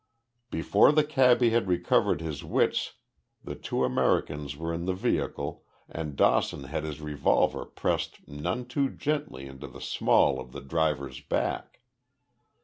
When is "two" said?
3.53-3.83